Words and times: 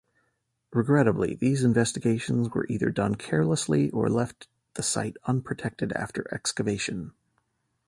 Regrettably, 0.73 1.35
these 1.35 1.63
investigations 1.63 2.49
were 2.49 2.65
either 2.67 2.89
done 2.89 3.13
carelessly, 3.13 3.91
or 3.91 4.09
left 4.09 4.47
the 4.73 4.81
site 4.81 5.15
unprotected 5.27 5.93
after 5.93 6.25
excavation. 6.33 7.13